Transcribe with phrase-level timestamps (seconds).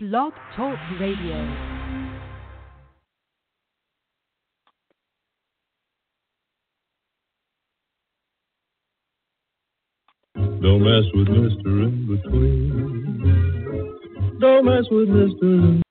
[0.00, 1.34] Blog Talk Radio.
[10.36, 11.66] Don't mess with Mr.
[11.82, 12.68] In Between.
[14.38, 15.42] Don't mess with Mr.
[15.42, 15.82] In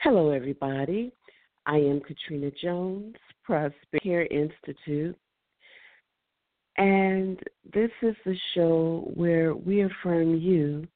[0.00, 1.12] Hello, everybody.
[1.64, 5.16] I am Katrina Jones, Prosper Care Institute.
[6.76, 7.40] And
[7.72, 10.86] this is the show where we affirm you.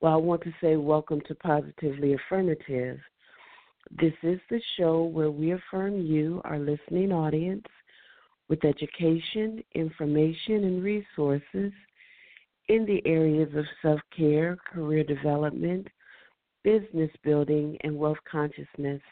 [0.00, 2.98] Well, I want to say welcome to Positively Affirmative.
[4.00, 7.66] This is the show where we affirm you, our listening audience,
[8.48, 11.70] with education, information, and resources
[12.68, 15.86] in the areas of self care, career development,
[16.64, 19.02] business building, and wealth consciousness.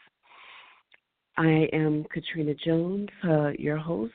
[1.37, 4.13] I am Katrina Jones, uh, your host,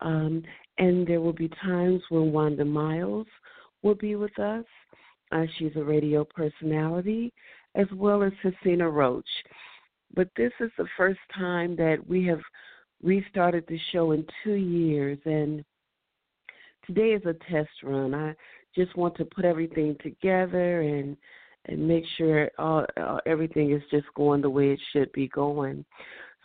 [0.00, 0.42] um,
[0.78, 3.28] and there will be times when Wanda Miles
[3.84, 4.64] will be with us.
[5.34, 7.32] Uh, she's a radio personality,
[7.74, 9.28] as well as Hasina Roach.
[10.14, 12.40] But this is the first time that we have
[13.02, 15.64] restarted the show in two years, and
[16.86, 18.14] today is a test run.
[18.14, 18.34] I
[18.76, 21.16] just want to put everything together and
[21.66, 25.82] and make sure all, uh, everything is just going the way it should be going.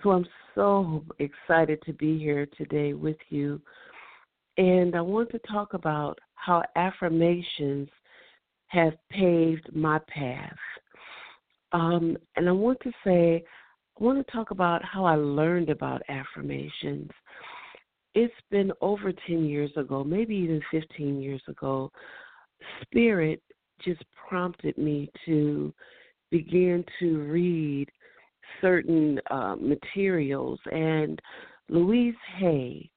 [0.01, 0.25] So I'm
[0.55, 3.61] so excited to be here today with you,
[4.57, 7.89] and I want to talk about how affirmations
[8.69, 10.55] have paved my path.
[11.71, 13.43] Um, and I want to say
[13.99, 17.09] I want to talk about how I learned about affirmations.
[18.15, 21.91] It's been over 10 years ago, maybe even 15 years ago.
[22.81, 23.41] Spirit
[23.83, 25.73] just prompted me to
[26.31, 27.89] begin to read
[28.61, 30.59] certain uh, materials.
[30.71, 31.21] And
[31.69, 32.89] Louise Hay,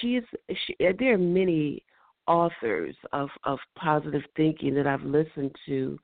[0.00, 0.24] she is,
[0.66, 1.82] she, there are many
[2.26, 5.98] authors of, of positive thinking that I've listened to,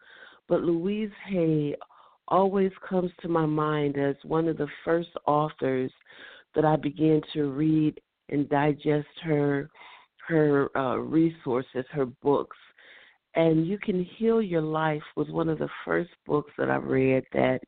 [0.48, 1.74] but Louise Hay
[2.28, 5.90] always comes to my mind as one of the first authors
[6.54, 9.70] that I began to read and digest her
[10.28, 12.56] her uh, resources, her books.
[13.34, 17.24] And You Can Heal Your Life was one of the first books that I read
[17.32, 17.60] that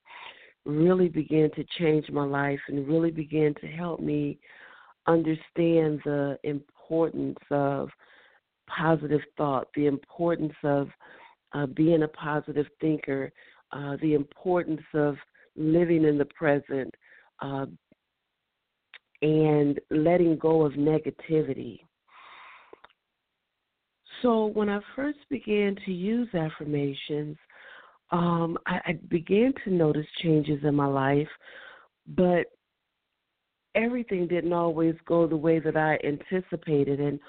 [0.67, 4.39] really began to change my life and really began to help me
[5.07, 7.89] understand the importance of
[8.77, 10.89] positive thought, the importance of
[11.53, 13.33] uh, being a positive thinker,
[13.73, 15.17] uh, the importance of
[15.57, 16.95] living in the present
[17.41, 17.67] uh,
[19.23, 21.81] and letting go of negativity.
[24.23, 27.37] So, when I first began to use affirmations,
[28.11, 31.29] um, I, I began to notice changes in my life,
[32.09, 32.47] but
[33.75, 37.01] everything didn't always go the way that I anticipated.
[37.01, 37.21] And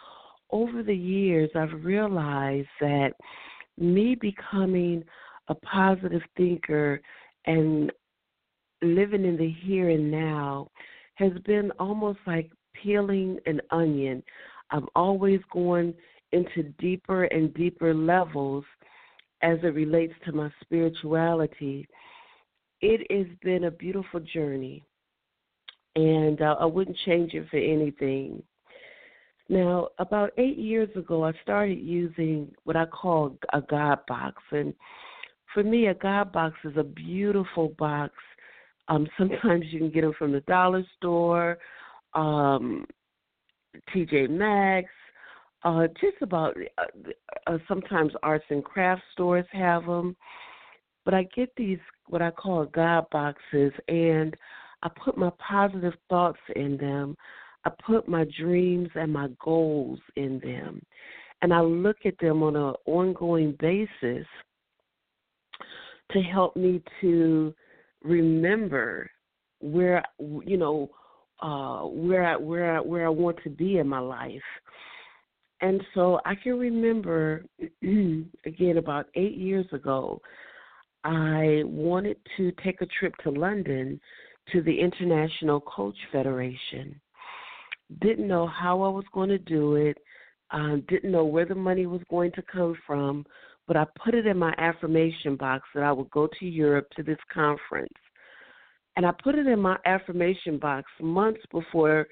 [0.52, 3.14] over the years, I've realized that
[3.78, 5.04] me becoming
[5.48, 7.02] a positive thinker
[7.46, 7.92] and
[8.82, 10.70] living in the here and now
[11.16, 14.24] has been almost like peeling an onion.
[14.72, 15.94] I'm always going
[16.32, 18.64] into deeper and deeper levels
[19.42, 21.88] as it relates to my spirituality.
[22.82, 24.84] It has been a beautiful journey,
[25.96, 28.42] and uh, I wouldn't change it for anything.
[29.52, 34.74] Now, about eight years ago, I started using what I call a God box, and
[35.54, 38.14] for me, a God box is a beautiful box.
[38.88, 41.58] Um, sometimes you can get them from the dollar store,
[42.14, 42.86] um,
[43.94, 44.90] TJ Maxx,
[45.66, 46.56] uh, just about.
[46.78, 47.10] Uh,
[47.48, 50.16] uh, sometimes arts and craft stores have them,
[51.04, 54.34] but I get these what I call God boxes, and
[54.82, 57.18] I put my positive thoughts in them.
[57.66, 60.82] I put my dreams and my goals in them,
[61.42, 64.26] and I look at them on an ongoing basis
[66.12, 67.54] to help me to
[68.04, 69.10] remember
[69.60, 70.90] where you know
[71.42, 74.42] uh where I, where I, where I want to be in my life.
[75.62, 77.46] And so I can remember
[77.84, 80.20] again about 8 years ago
[81.04, 84.00] I wanted to take a trip to London
[84.52, 87.00] to the International Coach Federation.
[88.00, 89.98] Didn't know how I was going to do it.
[90.52, 93.26] Um, didn't know where the money was going to come from,
[93.68, 97.04] but I put it in my affirmation box that I would go to Europe to
[97.04, 97.94] this conference.
[98.98, 102.08] And I put it in my affirmation box months before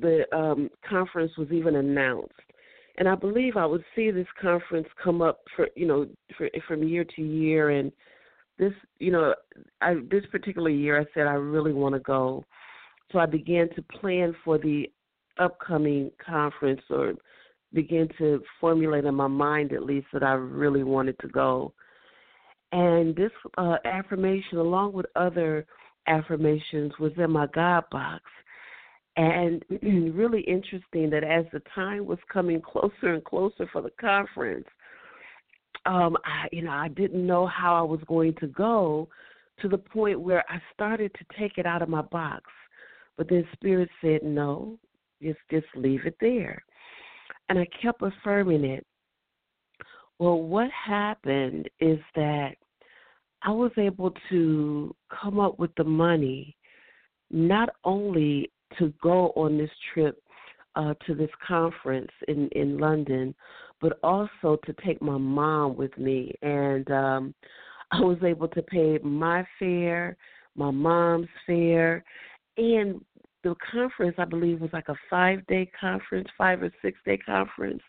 [0.00, 2.32] the um, conference was even announced.
[2.98, 6.06] And I believe I would see this conference come up for you know
[6.36, 7.70] for, from year to year.
[7.70, 7.92] And
[8.58, 9.34] this you know
[9.80, 12.44] I, this particular year I said I really want to go,
[13.10, 14.90] so I began to plan for the
[15.38, 17.14] upcoming conference or
[17.72, 21.72] begin to formulate in my mind, at least, that I really wanted to go.
[22.72, 25.66] And this uh, affirmation, along with other
[26.06, 28.22] affirmations, was in my God box.
[29.16, 29.64] And
[30.14, 34.66] really interesting that as the time was coming closer and closer for the conference,
[35.84, 39.08] um, I, you know, I didn't know how I was going to go
[39.60, 42.44] to the point where I started to take it out of my box.
[43.16, 44.78] But then Spirit said, no,
[45.22, 46.62] just just leave it there.
[47.48, 48.86] And I kept affirming it.
[50.18, 52.54] Well, what happened is that
[53.42, 56.56] I was able to come up with the money
[57.30, 60.22] not only to go on this trip
[60.76, 63.34] uh, to this conference in in London,
[63.80, 66.32] but also to take my mom with me.
[66.42, 67.34] And um,
[67.92, 70.16] I was able to pay my fare,
[70.56, 72.02] my mom's fare,
[72.56, 73.04] and
[73.44, 77.82] the conference I believe was like a five day conference, five or six day conference.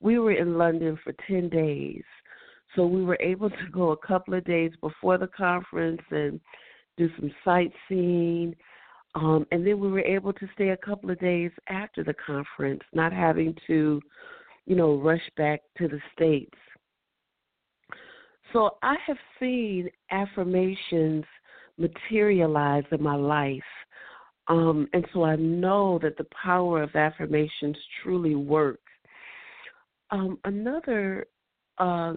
[0.00, 2.02] We were in London for ten days.
[2.74, 6.40] So we were able to go a couple of days before the conference and
[6.96, 8.54] do some sightseeing.
[9.14, 12.82] Um, and then we were able to stay a couple of days after the conference,
[12.92, 14.00] not having to,
[14.66, 16.58] you know, rush back to the States.
[18.52, 21.24] So I have seen affirmations
[21.78, 23.62] materialize in my life.
[24.48, 28.82] Um, and so I know that the power of affirmations truly works.
[30.10, 31.26] Um, another
[31.78, 32.14] uh,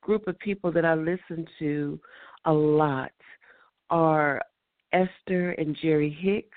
[0.00, 2.00] group of people that I listen to
[2.46, 3.12] a lot
[3.90, 4.40] are
[4.92, 6.48] Esther and Jerry Hicks.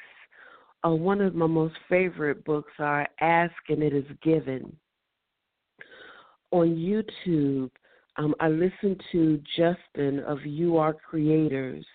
[0.85, 4.75] Uh, one of my most favorite books are Ask and It Is Given.
[6.51, 7.69] On YouTube,
[8.17, 11.85] um, I listen to Justin of You Are Creators.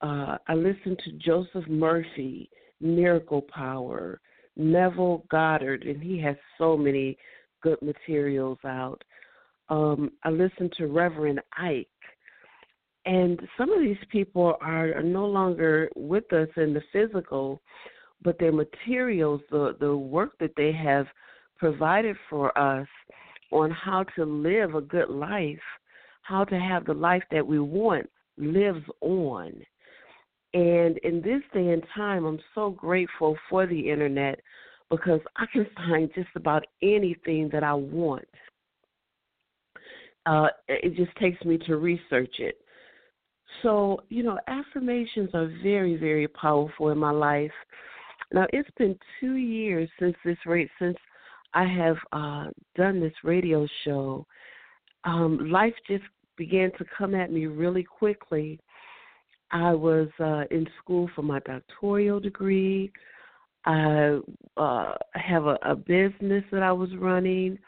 [0.00, 2.50] Uh, I listen to Joseph Murphy,
[2.80, 4.20] Miracle Power,
[4.56, 7.16] Neville Goddard, and he has so many
[7.62, 9.02] good materials out
[9.70, 11.88] um, I listened to Reverend Ike.
[13.04, 17.62] And some of these people are, are no longer with us in the physical,
[18.22, 21.06] but their materials, the, the work that they have
[21.56, 22.86] provided for us
[23.50, 25.58] on how to live a good life,
[26.22, 29.52] how to have the life that we want, lives on.
[30.54, 34.40] And in this day and time, I'm so grateful for the internet
[34.90, 38.28] because I can find just about anything that I want
[40.28, 42.58] uh, it just takes me to research it.
[43.62, 47.52] So, you know, affirmations are very, very powerful in my life.
[48.32, 50.98] Now, it's been two years since this rate, since
[51.54, 52.46] I have uh,
[52.76, 54.26] done this radio show.
[55.04, 56.04] Um, life just
[56.36, 58.60] began to come at me really quickly.
[59.50, 62.92] I was uh, in school for my doctoral degree.
[63.64, 64.18] I
[64.56, 67.58] uh, have a, a business that I was running.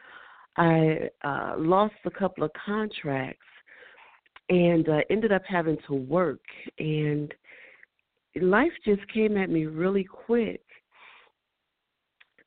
[0.57, 3.41] I uh, lost a couple of contracts
[4.49, 6.41] and uh, ended up having to work.
[6.79, 7.33] And
[8.41, 10.63] life just came at me really quick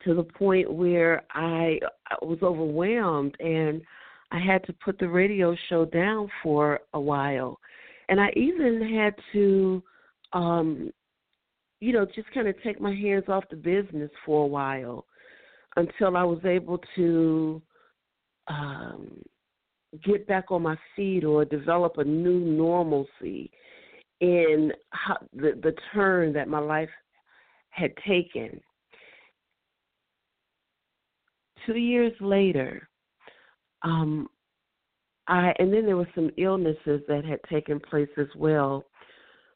[0.04, 3.82] to the point where I, I was overwhelmed and
[4.32, 7.60] I had to put the radio show down for a while.
[8.14, 9.82] And I even had to,
[10.34, 10.92] um,
[11.80, 15.08] you know, just kind of take my hands off the business for a while
[15.78, 17.60] until I was able to
[18.48, 19.20] um,
[20.06, 23.50] get back on my feet or develop a new normalcy
[24.22, 26.92] in how, the the turn that my life
[27.72, 28.62] had taken.
[31.66, 32.88] Two years later,
[33.82, 34.30] um,
[35.28, 38.84] I and then there were some illnesses that had taken place as well.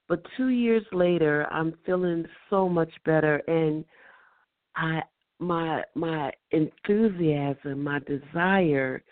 [0.07, 3.83] But two years later, I'm feeling so much better, and
[4.75, 5.01] I
[5.39, 9.03] my my enthusiasm, my desire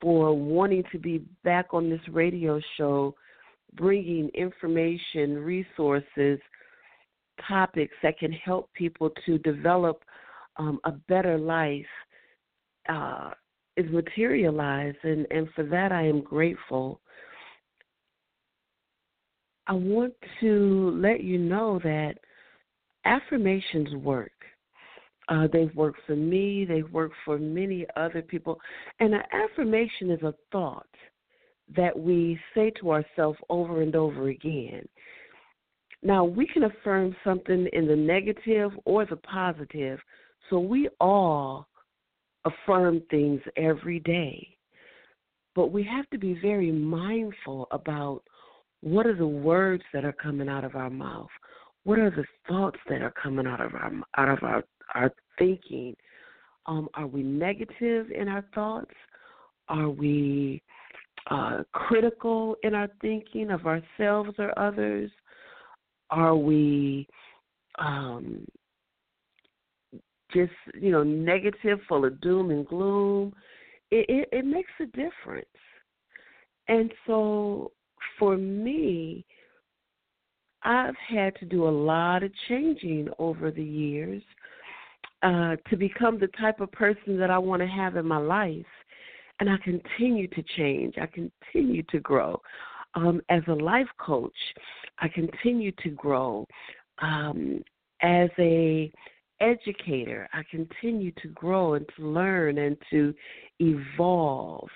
[0.00, 3.14] for wanting to be back on this radio show,
[3.74, 6.38] bringing information, resources,
[7.48, 10.02] topics that can help people to develop
[10.58, 11.84] um, a better life
[12.88, 13.30] uh,
[13.76, 17.00] is materialized, and, and for that I am grateful.
[19.66, 22.14] I want to let you know that
[23.04, 24.30] affirmations work.
[25.28, 28.60] Uh, they've worked for me, they've worked for many other people.
[29.00, 30.86] And an affirmation is a thought
[31.74, 34.86] that we say to ourselves over and over again.
[36.02, 39.98] Now, we can affirm something in the negative or the positive,
[40.48, 41.66] so we all
[42.46, 44.56] affirm things every day.
[45.54, 48.22] But we have to be very mindful about
[48.80, 51.28] what are the words that are coming out of our mouth?
[51.84, 55.94] What are the thoughts that are coming out of our out of our our thinking.
[56.66, 58.90] Um, are we negative in our thoughts?
[59.68, 60.62] Are we
[61.30, 65.10] uh, critical in our thinking of ourselves or others?
[66.10, 67.06] Are we
[67.78, 68.46] um,
[70.32, 73.34] just you know negative, full of doom and gloom?
[73.90, 75.46] It, it, it makes a difference.
[76.68, 77.70] And so
[78.18, 79.24] for me,
[80.62, 84.22] I've had to do a lot of changing over the years
[85.22, 88.66] uh, to become the type of person that I want to have in my life.
[89.38, 90.94] And I continue to change.
[91.00, 92.40] I continue to grow.
[92.94, 94.32] Um, as a life coach,
[94.98, 96.46] I continue to grow.
[97.02, 97.62] Um,
[98.00, 98.90] as a
[99.40, 103.14] educator, I continue to grow and to learn and to
[103.58, 104.68] evolve.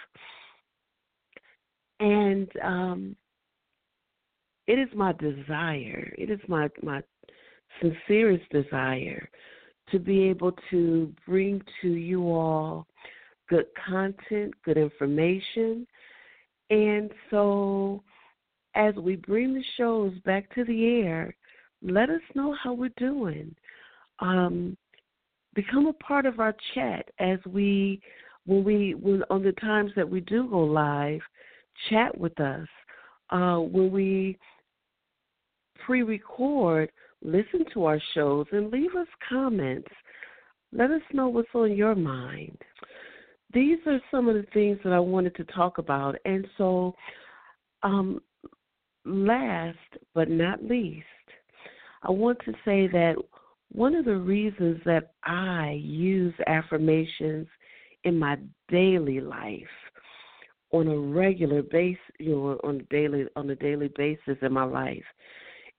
[2.00, 3.16] And um,
[4.66, 7.02] it is my desire, it is my, my
[7.80, 9.28] sincerest desire
[9.90, 12.86] to be able to bring to you all
[13.48, 15.86] good content, good information.
[16.70, 18.02] And so,
[18.74, 21.34] as we bring the shows back to the air,
[21.82, 23.54] let us know how we're doing.
[24.20, 24.76] Um,
[25.54, 28.00] become a part of our chat as we,
[28.46, 31.20] when we, when on the times that we do go live,
[31.88, 32.68] chat with us.
[33.30, 34.36] Uh, when we
[35.84, 36.90] pre-record,
[37.22, 39.88] listen to our shows and leave us comments.
[40.72, 42.56] Let us know what's on your mind.
[43.52, 46.16] These are some of the things that I wanted to talk about.
[46.24, 46.94] And so,
[47.82, 48.20] um,
[49.04, 49.78] last
[50.14, 51.06] but not least,
[52.02, 53.16] I want to say that
[53.72, 57.46] one of the reasons that I use affirmations
[58.04, 58.36] in my
[58.68, 59.62] daily life
[60.72, 64.64] on a regular basis, you know, on a daily on a daily basis in my
[64.64, 65.04] life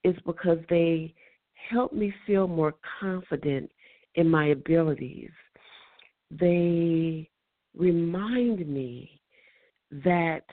[0.04, 1.14] is because they
[1.70, 3.72] help me feel more confident
[4.16, 5.32] in my abilities.
[6.30, 7.30] They
[7.76, 9.22] remind me
[10.04, 10.44] that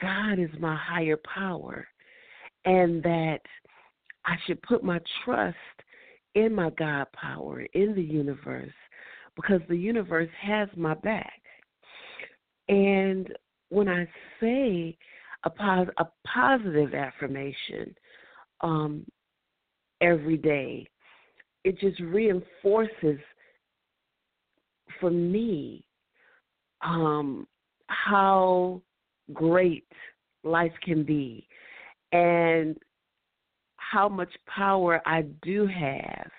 [0.00, 1.86] God is my higher power
[2.64, 3.40] and that
[4.24, 5.56] I should put my trust
[6.34, 8.72] in my God power, in the universe,
[9.36, 11.40] because the universe has my back.
[12.68, 13.28] And
[13.70, 14.06] when I
[14.40, 14.96] say
[15.44, 17.94] a, pos- a positive affirmation,
[18.62, 19.04] um,
[20.02, 20.86] every day.
[21.64, 23.20] It just reinforces
[25.00, 25.84] for me
[26.82, 27.46] um,
[27.86, 28.82] how
[29.32, 29.86] great
[30.44, 31.46] life can be
[32.10, 32.76] and
[33.92, 36.30] how much power I do have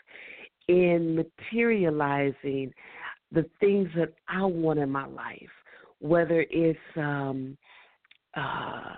[0.67, 2.73] in materializing
[3.31, 5.51] the things that I want in my life,
[5.99, 7.55] whether it's um,
[8.35, 8.95] uh,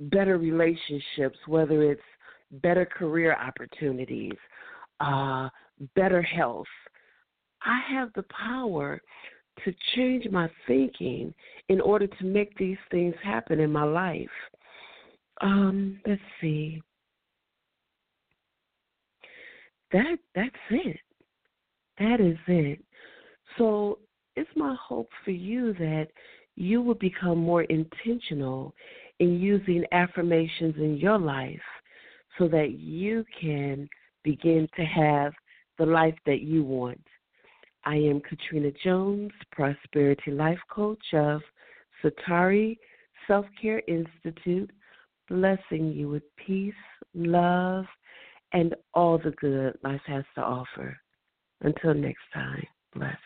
[0.00, 2.00] better relationships, whether it's
[2.62, 4.36] better career opportunities,
[5.00, 5.50] uh,
[5.94, 6.66] better health.
[7.62, 9.02] I have the power
[9.64, 11.34] to change my thinking
[11.68, 14.28] in order to make these things happen in my life.
[15.42, 16.80] Um, let's see.
[19.96, 21.00] That that's it.
[21.98, 22.84] That is it.
[23.56, 24.00] So
[24.34, 26.08] it's my hope for you that
[26.54, 28.74] you will become more intentional
[29.20, 31.62] in using affirmations in your life
[32.36, 33.88] so that you can
[34.22, 35.32] begin to have
[35.78, 37.00] the life that you want.
[37.86, 41.40] I am Katrina Jones, Prosperity Life Coach of
[42.04, 42.76] Satari
[43.26, 44.70] Self Care Institute,
[45.26, 46.74] blessing you with peace,
[47.14, 47.86] love,
[48.52, 50.96] and all the good life has to offer.
[51.62, 53.16] Until next time, bless.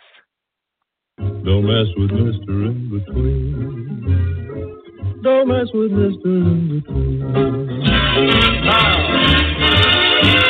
[1.18, 2.66] Don't mess with Mr.
[2.66, 4.04] In Between.
[5.22, 6.24] Don't mess with Mr.
[6.24, 7.22] In Between.
[8.66, 10.46] Ah.